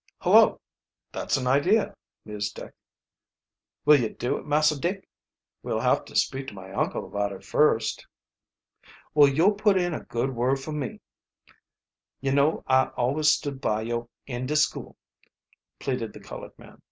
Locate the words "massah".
4.47-4.79